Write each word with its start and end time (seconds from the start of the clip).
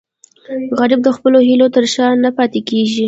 غریب 0.79 0.99
د 1.03 1.09
خپلو 1.17 1.37
هیلو 1.47 1.67
تر 1.75 1.85
شا 1.93 2.07
نه 2.23 2.29
پاتې 2.37 2.59
کېږي 2.69 2.99